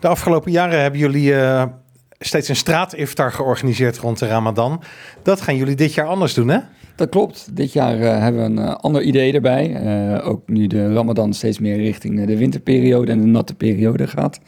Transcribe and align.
De 0.00 0.08
afgelopen 0.08 0.52
jaren 0.52 0.80
hebben 0.80 1.00
jullie 1.00 1.30
uh, 1.30 1.64
steeds 2.18 2.48
een 2.48 2.56
straatiftar 2.56 3.32
georganiseerd 3.32 3.98
rond 3.98 4.18
de 4.18 4.26
Ramadan. 4.26 4.82
Dat 5.22 5.40
gaan 5.40 5.56
jullie 5.56 5.74
dit 5.74 5.94
jaar 5.94 6.06
anders 6.06 6.34
doen, 6.34 6.48
hè? 6.48 6.58
Dat 6.94 7.08
klopt. 7.08 7.48
Dit 7.52 7.72
jaar 7.72 7.98
uh, 7.98 8.18
hebben 8.18 8.42
we 8.42 8.60
een 8.60 8.68
uh, 8.68 8.74
ander 8.74 9.02
idee 9.02 9.32
erbij. 9.32 10.22
Ook 10.22 10.48
nu 10.48 10.66
de 10.66 10.92
Ramadan 10.92 11.32
steeds 11.34 11.58
meer 11.58 11.76
richting 11.76 12.26
de 12.26 12.36
winterperiode 12.36 13.12
en 13.12 13.20
de 13.20 13.26
natte 13.26 13.54
periode 13.54 14.06
gaat. 14.06 14.40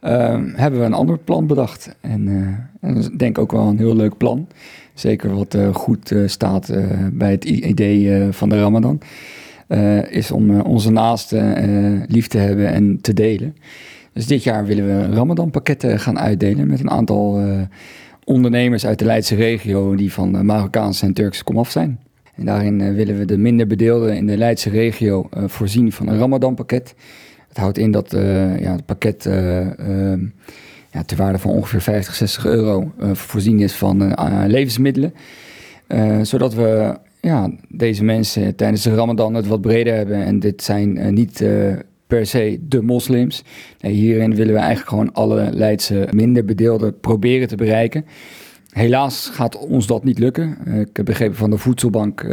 Ehm, 0.00 0.48
hebben 0.54 0.80
we 0.80 0.86
een 0.86 0.92
ander 0.92 1.18
plan 1.18 1.46
bedacht. 1.46 1.96
En, 2.00 2.28
en 2.80 2.96
is 2.96 3.08
denk 3.08 3.36
ik 3.36 3.42
ook 3.42 3.52
wel 3.52 3.66
een 3.66 3.78
heel 3.78 3.96
leuk 3.96 4.16
plan. 4.16 4.48
Zeker 4.94 5.34
wat 5.34 5.56
goed 5.72 6.14
staat 6.26 6.72
bij 7.12 7.30
het 7.30 7.44
idee 7.44 8.32
van 8.32 8.48
de 8.48 8.60
Ramadan. 8.60 9.00
is 10.10 10.30
om 10.30 10.60
onze 10.60 10.90
naasten 10.90 12.04
lief 12.08 12.26
te 12.26 12.38
hebben 12.38 12.68
en 12.72 12.98
te 13.00 13.14
delen. 13.14 13.56
Dus 14.18 14.26
dit 14.26 14.42
jaar 14.42 14.66
willen 14.66 14.86
we 14.86 15.14
Ramadan 15.14 15.50
pakketten 15.50 16.00
gaan 16.00 16.18
uitdelen 16.18 16.66
met 16.66 16.80
een 16.80 16.90
aantal 16.90 17.40
ondernemers 18.24 18.86
uit 18.86 18.98
de 18.98 19.04
Leidse 19.04 19.34
regio 19.34 19.94
die 19.94 20.12
van 20.12 20.36
uh, 20.36 20.40
Marokkaanse 20.40 21.06
en 21.06 21.12
Turkse 21.12 21.44
komaf 21.44 21.70
zijn. 21.70 22.00
En 22.34 22.44
daarin 22.44 22.80
uh, 22.80 22.94
willen 22.94 23.18
we 23.18 23.24
de 23.24 23.38
minder 23.38 23.66
bedeelden 23.66 24.16
in 24.16 24.26
de 24.26 24.36
Leidse 24.36 24.70
regio 24.70 25.28
voorzien 25.46 25.92
van 25.92 26.08
een 26.08 26.18
Ramadan-pakket. 26.18 26.94
Het 27.48 27.56
houdt 27.56 27.78
in 27.78 27.90
dat 27.90 28.10
ja, 28.60 28.72
het 28.72 28.86
pakket 28.86 29.26
ehm, 29.26 30.20
ja, 30.90 31.02
ter 31.06 31.16
waarde 31.16 31.38
van 31.38 31.50
ongeveer 31.50 31.80
50, 31.80 32.14
60 32.14 32.46
euro 32.46 32.92
voorzien 33.12 33.60
is 33.60 33.72
van 33.72 34.14
levensmiddelen. 34.46 35.14
zodat 36.22 36.54
we 36.54 36.96
ja, 37.20 37.50
deze 37.68 38.04
mensen 38.04 38.54
tijdens 38.54 38.82
de 38.82 38.94
Ramadan 38.94 39.34
het 39.34 39.46
wat 39.46 39.60
breder 39.60 39.94
hebben. 39.94 40.24
En 40.24 40.40
dit 40.40 40.62
zijn 40.62 41.14
niet 41.14 41.44
per 42.08 42.26
se 42.26 42.58
de 42.68 42.82
moslims. 42.82 43.44
Hierin 43.80 44.34
willen 44.34 44.52
we 44.52 44.58
eigenlijk 44.58 44.88
gewoon 44.88 45.12
alle 45.12 45.50
Leidse 45.52 46.08
minder 46.10 46.44
bedeelden 46.44 47.00
proberen 47.00 47.48
te 47.48 47.56
bereiken. 47.56 48.04
Helaas 48.70 49.30
gaat 49.32 49.58
ons 49.58 49.86
dat 49.86 50.04
niet 50.04 50.18
lukken. 50.18 50.58
Uh, 50.66 50.80
ik 50.80 50.96
heb 50.96 51.04
begrepen 51.04 51.36
van 51.36 51.50
de 51.50 51.58
voedselbank 51.58 52.22
uh, 52.22 52.30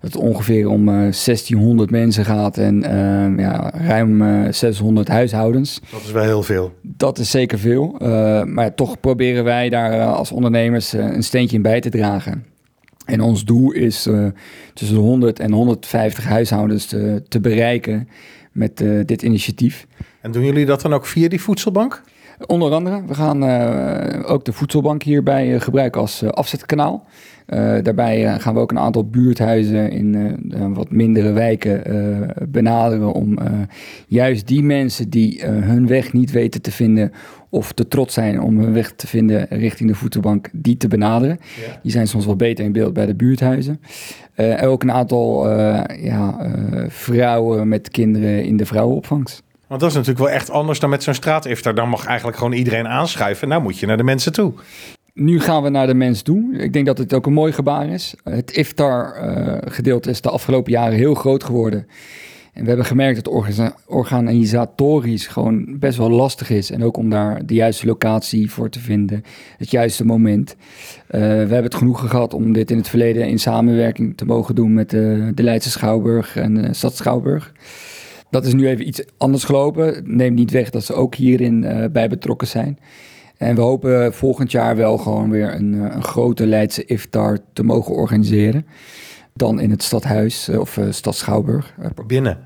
dat 0.00 0.12
het 0.12 0.16
ongeveer 0.16 0.68
om 0.68 0.88
uh, 0.88 0.94
eh, 0.94 1.00
1600 1.00 1.90
mensen 1.90 2.24
gaat 2.24 2.58
en 2.58 2.80
ja, 3.38 3.70
ruim 3.74 4.52
600 4.52 5.08
huishoudens. 5.08 5.80
Dat 5.90 6.02
is 6.02 6.10
wel 6.10 6.22
heel 6.22 6.42
veel. 6.42 6.72
Dat 6.82 7.18
is 7.18 7.30
zeker 7.30 7.58
veel. 7.58 7.96
maar 8.44 8.74
toch 8.74 9.00
proberen 9.00 9.44
wij 9.44 9.68
daar 9.68 10.04
als 10.04 10.32
ondernemers 10.32 10.92
een 10.92 11.22
steentje 11.22 11.56
in 11.56 11.62
bij 11.62 11.80
te 11.80 11.90
dragen. 11.90 12.44
En 13.06 13.20
ons 13.20 13.44
doel 13.44 13.72
is 13.72 14.08
tussen 14.74 14.96
de 14.96 15.02
100 15.02 15.40
en 15.40 15.52
150 15.52 16.24
huishoudens 16.24 16.86
te, 16.86 17.22
te 17.28 17.40
bereiken 17.40 18.08
met 18.56 18.80
uh, 18.80 19.04
dit 19.04 19.22
initiatief. 19.22 19.86
En 20.20 20.32
doen 20.32 20.44
jullie 20.44 20.66
dat 20.66 20.82
dan 20.82 20.94
ook 20.94 21.06
via 21.06 21.28
die 21.28 21.40
voedselbank? 21.40 22.02
Onder 22.46 22.72
andere, 22.72 23.02
we 23.06 23.14
gaan 23.14 23.44
uh, 23.44 24.30
ook 24.30 24.44
de 24.44 24.52
voedselbank 24.52 25.02
hierbij 25.02 25.48
uh, 25.48 25.60
gebruiken 25.60 26.00
als 26.00 26.24
afzetkanaal. 26.24 27.06
daarbij 27.82 28.38
gaan 28.38 28.54
we 28.54 28.60
ook 28.60 28.70
een 28.70 28.78
aantal 28.78 29.08
buurthuizen 29.08 29.90
in 29.90 30.74
wat 30.74 30.90
mindere 30.90 31.32
wijken 31.32 31.82
benaderen 32.48 33.12
om 33.12 33.38
juist 34.06 34.46
die 34.46 34.62
mensen 34.62 35.10
die 35.10 35.44
hun 35.44 35.86
weg 35.86 36.12
niet 36.12 36.30
weten 36.30 36.62
te 36.62 36.70
vinden 36.70 37.12
of 37.48 37.72
te 37.72 37.88
trots 37.88 38.14
zijn 38.14 38.40
om 38.40 38.58
hun 38.58 38.72
weg 38.72 38.92
te 38.92 39.06
vinden 39.06 39.46
richting 39.48 39.88
de 39.88 39.94
voedselbank, 39.94 40.48
die 40.52 40.76
te 40.76 40.88
benaderen. 40.88 41.38
Die 41.82 41.92
zijn 41.92 42.08
soms 42.08 42.26
wel 42.26 42.36
beter 42.36 42.64
in 42.64 42.72
beeld 42.72 42.92
bij 42.92 43.06
de 43.06 43.14
buurthuizen. 43.14 43.80
Uh, 44.36 44.62
ook 44.62 44.82
een 44.82 44.92
aantal 44.92 45.50
ja, 46.00 46.50
vrouwen 46.88 47.68
met 47.68 47.88
kinderen 47.88 48.44
in 48.44 48.56
de 48.56 48.66
vrouwenopvangst. 48.66 49.42
Want 49.66 49.80
dat 49.80 49.90
is 49.90 49.96
natuurlijk 49.96 50.24
wel 50.24 50.34
echt 50.34 50.50
anders 50.50 50.78
dan 50.78 50.90
met 50.90 51.02
zo'n 51.02 51.14
straatiftar. 51.14 51.74
Dan 51.74 51.88
mag 51.88 52.06
eigenlijk 52.06 52.36
gewoon 52.36 52.52
iedereen 52.52 52.88
aanschuiven. 52.88 53.48
Nou 53.48 53.62
moet 53.62 53.78
je 53.78 53.86
naar 53.86 53.96
de 53.96 54.02
mensen 54.02 54.32
toe. 54.32 54.52
Nu 55.14 55.40
gaan 55.40 55.62
we 55.62 55.68
naar 55.68 55.86
de 55.86 55.94
mens 55.94 56.22
toe. 56.22 56.56
Ik 56.56 56.72
denk 56.72 56.86
dat 56.86 56.98
het 56.98 57.14
ook 57.14 57.26
een 57.26 57.32
mooi 57.32 57.52
gebaar 57.52 57.88
is. 57.88 58.14
Het 58.24 58.50
iftar-gedeelte 58.50 60.10
is 60.10 60.20
de 60.20 60.30
afgelopen 60.30 60.72
jaren 60.72 60.96
heel 60.96 61.14
groot 61.14 61.44
geworden. 61.44 61.86
En 62.52 62.62
we 62.62 62.68
hebben 62.68 62.86
gemerkt 62.86 63.24
dat 63.24 63.34
organisatorisch 63.86 65.26
gewoon 65.26 65.78
best 65.78 65.98
wel 65.98 66.10
lastig 66.10 66.50
is. 66.50 66.70
En 66.70 66.84
ook 66.84 66.96
om 66.96 67.10
daar 67.10 67.46
de 67.46 67.54
juiste 67.54 67.86
locatie 67.86 68.50
voor 68.50 68.68
te 68.68 68.80
vinden, 68.80 69.22
het 69.56 69.70
juiste 69.70 70.04
moment. 70.04 70.56
Uh, 70.56 71.20
we 71.20 71.26
hebben 71.26 71.62
het 71.62 71.74
genoegen 71.74 72.08
gehad 72.08 72.34
om 72.34 72.52
dit 72.52 72.70
in 72.70 72.76
het 72.76 72.88
verleden 72.88 73.28
in 73.28 73.38
samenwerking 73.38 74.16
te 74.16 74.24
mogen 74.24 74.54
doen 74.54 74.74
met 74.74 74.90
de, 74.90 75.30
de 75.34 75.42
Leidse 75.42 75.70
Schouwburg 75.70 76.36
en 76.36 76.54
de 76.54 76.74
Stad 76.74 76.96
Schouwburg. 76.96 77.52
Dat 78.30 78.46
is 78.46 78.52
nu 78.52 78.68
even 78.68 78.88
iets 78.88 79.04
anders 79.16 79.44
gelopen. 79.44 80.02
Neemt 80.16 80.36
niet 80.36 80.50
weg 80.50 80.70
dat 80.70 80.84
ze 80.84 80.94
ook 80.94 81.14
hierin 81.14 81.62
uh, 81.62 81.84
bij 81.92 82.08
betrokken 82.08 82.46
zijn. 82.46 82.78
En 83.36 83.54
we 83.54 83.60
hopen 83.60 84.14
volgend 84.14 84.50
jaar 84.50 84.76
wel 84.76 84.98
gewoon 84.98 85.30
weer 85.30 85.54
een, 85.54 85.74
eh, 85.74 85.94
een 85.94 86.04
grote 86.04 86.46
Leidse 86.46 86.84
iftar 86.84 87.38
te 87.52 87.62
mogen 87.62 87.94
organiseren 87.94 88.66
dan 89.36 89.60
in 89.60 89.70
het 89.70 89.82
stadhuis 89.82 90.48
eh, 90.48 90.60
of 90.60 90.76
uh, 90.76 90.84
stad 90.90 91.16
Schouwburg. 91.16 91.74
Eh, 91.80 91.90
binnen? 92.06 92.38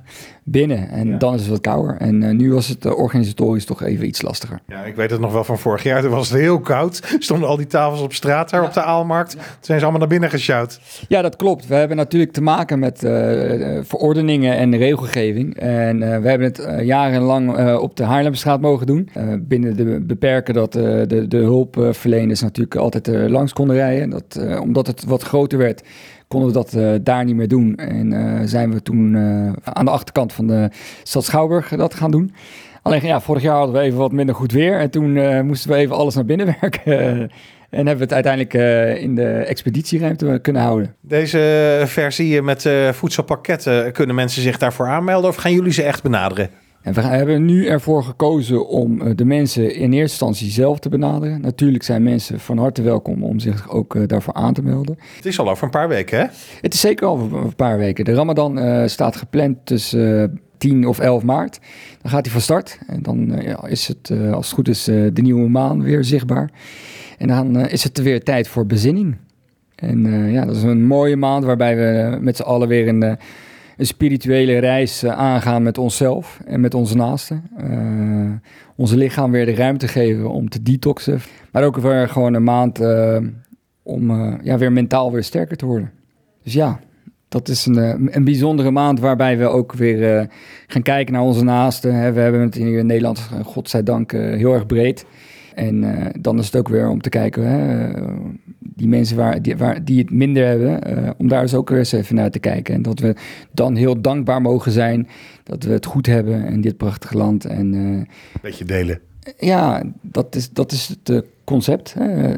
Binnen. 0.45 0.89
En 0.89 1.19
dan 1.19 1.35
is 1.35 1.41
het 1.41 1.51
wat 1.51 1.61
kouder. 1.61 1.97
En 1.97 2.37
nu 2.37 2.53
was 2.53 2.69
het 2.69 2.95
organisatorisch 2.95 3.65
toch 3.65 3.83
even 3.83 4.07
iets 4.07 4.23
lastiger. 4.23 4.61
Ja, 4.67 4.85
ik 4.85 4.95
weet 4.95 5.11
het 5.11 5.21
nog 5.21 5.33
wel 5.33 5.45
van 5.45 5.59
vorig 5.59 5.83
jaar. 5.83 6.03
Toen 6.03 6.11
was 6.11 6.31
het 6.31 6.41
heel 6.41 6.61
koud. 6.61 7.03
Stonden 7.19 7.49
al 7.49 7.57
die 7.57 7.67
tafels 7.67 8.01
op 8.01 8.13
straat 8.13 8.51
daar 8.51 8.65
op 8.65 8.73
de 8.73 8.83
Aalmarkt. 8.83 9.31
Toen 9.31 9.43
zijn 9.61 9.79
ze 9.79 9.85
allemaal 9.85 10.01
naar 10.01 10.09
binnen 10.09 10.31
gesjouwd. 10.31 10.81
Ja, 11.09 11.23
dat 11.23 11.37
klopt. 11.37 11.67
We 11.67 11.75
hebben 11.75 11.97
natuurlijk 11.97 12.33
te 12.33 12.43
maken 12.43 12.79
met 12.79 12.99
verordeningen 13.83 14.57
en 14.57 14.77
regelgeving. 14.77 15.57
En 15.57 15.99
we 15.99 16.29
hebben 16.29 16.53
het 16.53 16.85
jarenlang 16.87 17.77
op 17.79 17.97
de 17.97 18.05
Haarlemstraat 18.05 18.61
mogen 18.61 18.87
doen. 18.87 19.11
binnen 19.41 19.77
de 19.77 20.01
beperken 20.01 20.55
dat 20.55 20.73
de, 20.73 21.25
de 21.29 21.37
hulpverleners 21.37 22.41
natuurlijk 22.41 22.77
altijd 22.77 23.07
langs 23.07 23.53
konden 23.53 23.77
rijden. 23.77 24.11
Dat, 24.11 24.41
omdat 24.61 24.87
het 24.87 25.05
wat 25.05 25.23
groter 25.23 25.59
werd 25.59 25.83
konden 26.31 26.49
we 26.49 26.55
dat 26.55 26.75
uh, 26.75 26.95
daar 27.03 27.25
niet 27.25 27.37
meer 27.37 27.49
doen. 27.49 27.77
En 27.77 28.13
uh, 28.13 28.41
zijn 28.45 28.73
we 28.73 28.83
toen 28.83 29.15
uh, 29.15 29.53
aan 29.65 29.85
de 29.85 29.91
achterkant 29.91 30.33
van 30.33 30.47
de 30.47 30.71
stad 31.03 31.25
Schouwburg 31.25 31.69
dat 31.69 31.95
gaan 31.95 32.11
doen. 32.11 32.35
Alleen 32.83 33.07
ja, 33.07 33.21
vorig 33.21 33.43
jaar 33.43 33.57
hadden 33.57 33.75
we 33.75 33.81
even 33.81 33.99
wat 33.99 34.13
minder 34.13 34.35
goed 34.35 34.53
weer. 34.53 34.79
En 34.79 34.91
toen 34.91 35.47
moesten 35.47 35.71
we 35.71 35.77
even 35.77 35.97
alles 35.97 36.15
naar 36.15 36.25
binnen 36.25 36.47
werken. 36.61 36.99
en 37.71 37.87
hebben 37.87 37.97
we 37.97 38.03
het 38.03 38.13
uiteindelijk 38.13 38.55
in 39.03 39.15
de 39.15 39.33
expeditieruimte 39.33 40.39
kunnen 40.43 40.63
houden. 40.63 40.95
Deze 41.01 41.83
versie 41.87 42.43
met 42.43 42.69
voedselpakketten, 42.93 43.93
kunnen 43.93 44.15
mensen 44.15 44.43
zich 44.43 44.59
daarvoor 44.59 44.89
aanmelden? 44.89 45.31
Of 45.31 45.37
gaan 45.37 45.53
jullie 45.53 45.73
ze 45.73 45.83
echt 45.83 46.03
benaderen? 46.03 46.51
En 46.83 46.93
we 46.93 47.01
hebben 47.01 47.45
nu 47.45 47.67
ervoor 47.67 48.03
gekozen 48.03 48.69
om 48.69 49.03
eh, 49.03 49.11
de 49.15 49.25
mensen 49.25 49.75
in 49.75 49.93
eerste 49.93 50.01
instantie 50.01 50.51
zelf 50.51 50.79
te 50.79 50.89
benaderen. 50.89 51.41
Natuurlijk 51.41 51.85
zijn 51.85 52.03
mensen 52.03 52.41
van 52.41 52.59
harte 52.59 52.83
welkom 52.83 53.23
om 53.23 53.39
zich 53.39 53.71
ook 53.71 53.95
eh, 53.95 54.03
daarvoor 54.07 54.35
aan 54.35 54.55
te 54.55 54.63
melden. 54.63 54.99
Het 55.17 55.27
is 55.27 55.39
al 55.39 55.51
over 55.51 55.65
een 55.65 55.71
paar 55.71 55.89
weken, 55.89 56.19
hè? 56.19 56.27
Het 56.61 56.75
is 56.75 56.81
zeker 56.81 57.07
al 57.07 57.19
over 57.19 57.39
een 57.39 57.55
paar 57.55 57.79
weken. 57.79 58.05
De 58.05 58.15
Ramadan 58.15 58.59
uh, 58.59 58.87
staat 58.87 59.17
gepland 59.17 59.57
tussen 59.65 60.41
10 60.59 60.87
of 60.87 60.99
11 60.99 61.23
maart. 61.23 61.59
Dan 62.03 62.11
gaat 62.11 62.25
hij 62.25 62.33
van 62.33 62.41
start. 62.41 62.79
En 62.87 63.03
dan 63.03 63.41
ja, 63.43 63.67
is 63.67 63.89
het, 63.89 64.13
als 64.33 64.47
het 64.47 64.55
goed 64.55 64.69
is, 64.69 64.85
de 64.85 65.13
nieuwe 65.15 65.49
maan 65.49 65.83
weer 65.83 66.05
zichtbaar. 66.05 66.51
En 67.19 67.29
dan 67.29 67.69
is 67.69 67.85
het 67.85 68.03
weer 68.03 68.23
tijd 68.23 68.49
voor 68.49 68.67
bezinning. 68.67 69.17
En 69.75 70.31
ja, 70.33 70.45
dat 70.45 70.57
is 70.57 70.63
een 70.63 70.87
mooie 70.87 71.17
maand 71.17 71.45
waarbij 71.45 71.77
we 71.77 72.19
met 72.21 72.37
z'n 72.37 72.43
allen 72.43 72.69
weer 72.69 72.87
in 72.87 73.19
een 73.81 73.87
spirituele 73.87 74.59
reis 74.59 75.05
uh, 75.05 75.19
aangaan 75.19 75.63
met 75.63 75.79
onszelf 75.79 76.41
en 76.47 76.61
met 76.61 76.75
onze 76.75 76.97
naasten. 76.97 77.43
Uh, 77.61 78.33
onze 78.77 78.97
lichaam 78.97 79.31
weer 79.31 79.47
de 79.47 79.55
ruimte 79.55 79.89
geven 79.89 80.31
om 80.31 80.49
te 80.49 80.63
detoxen. 80.63 81.21
Maar 81.53 81.65
ook 81.65 81.77
weer 81.77 82.09
gewoon 82.09 82.35
een 82.35 82.45
maand 82.45 82.81
uh, 82.81 83.19
om 83.83 84.11
ja, 84.43 84.59
weer 84.59 84.73
mentaal 84.73 85.13
weer 85.13 85.25
sterker 85.25 85.57
te 85.57 85.67
worden. 85.67 85.91
Dus 86.43 86.53
ja, 86.53 86.81
dat 87.29 87.49
is 87.49 87.67
een, 87.67 88.17
een 88.17 88.25
bijzondere 88.25 88.71
maand 88.71 89.01
waarbij 89.01 89.39
we 89.39 89.47
ook 89.47 89.73
weer 89.73 90.29
gaan 90.67 90.83
kijken 90.83 91.13
naar 91.13 91.23
onze 91.23 91.45
naasten. 91.45 91.91
We 92.15 92.21
hebben 92.21 92.41
het 92.41 92.55
hier 92.55 92.79
in 92.79 92.87
Nederland, 92.87 93.31
godzijdank, 93.45 94.13
heel 94.13 94.53
erg 94.55 94.67
breed. 94.67 95.07
En 95.55 95.85
dan 96.21 96.39
is 96.39 96.47
het 96.47 96.57
ook 96.57 96.69
weer 96.69 96.89
om 96.89 97.01
te 97.01 97.09
kijken, 97.09 97.47
hè, 97.47 97.91
die 98.75 98.89
mensen 98.89 99.17
waar, 99.17 99.43
die, 99.43 99.57
waar, 99.57 99.85
die 99.85 99.99
het 99.99 100.11
minder 100.11 100.47
hebben, 100.47 100.99
uh, 100.99 101.11
om 101.17 101.29
daar 101.29 101.43
eens 101.43 101.55
ook 101.55 101.71
eens 101.71 101.93
even 101.93 102.15
naar 102.15 102.31
te 102.31 102.39
kijken. 102.39 102.75
En 102.75 102.83
dat 102.83 102.99
we 102.99 103.15
dan 103.53 103.77
heel 103.77 104.01
dankbaar 104.01 104.43
mogen 104.43 104.73
zijn 104.73 105.09
dat 105.43 105.63
we 105.63 105.73
het 105.73 105.87
goed 105.87 106.07
hebben 106.07 106.45
in 106.45 106.61
dit 106.61 106.77
prachtige 106.77 107.17
land. 107.17 107.45
En, 107.45 107.73
uh, 107.73 108.03
Beetje 108.43 108.65
delen. 108.65 109.01
Ja, 109.39 109.83
dat 110.03 110.35
is, 110.35 110.51
dat 110.51 110.73
is 110.73 110.97
het 111.03 111.25
concept. 111.45 111.95
Hè? 111.95 112.35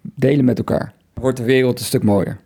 Delen 0.00 0.44
met 0.44 0.58
elkaar. 0.58 0.94
Wordt 1.14 1.36
de 1.36 1.44
wereld 1.44 1.78
een 1.78 1.84
stuk 1.84 2.02
mooier. 2.02 2.38